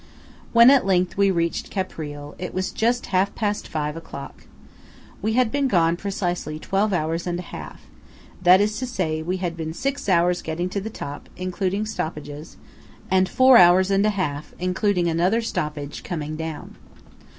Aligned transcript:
When 0.51 0.71
at 0.71 0.83
length 0.87 1.15
we 1.15 1.29
reached 1.29 1.69
Caprile, 1.69 2.33
it 2.39 2.55
was 2.55 2.71
just 2.71 3.05
half 3.13 3.35
past 3.35 3.67
five 3.67 3.95
o'clock. 3.95 4.47
We 5.21 5.33
had 5.33 5.51
been 5.51 5.67
gone 5.67 5.95
precisely 5.95 6.57
twelve 6.57 6.91
hours 6.91 7.27
and 7.27 7.37
a 7.37 7.43
half 7.43 7.81
:–that 8.41 8.59
is 8.59 8.79
to 8.79 8.87
say, 8.87 9.21
we 9.21 9.37
had 9.37 9.55
been 9.55 9.75
six 9.75 10.09
hours 10.09 10.41
getting 10.41 10.69
to 10.69 10.81
the 10.81 10.89
top, 10.89 11.29
including 11.37 11.85
stoppages; 11.85 12.57
two 13.11 13.11
hours 13.11 13.11
on 13.11 13.11
the 13.11 13.11
top; 13.11 13.11
and 13.11 13.29
four 13.29 13.57
hours 13.59 13.91
and 13.91 14.05
a 14.07 14.09
half, 14.09 14.53
including 14.57 15.07
another 15.07 15.39
stoppage, 15.43 16.01
coming 16.01 16.35
down. 16.35 16.77